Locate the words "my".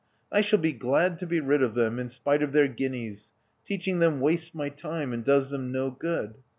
4.55-4.69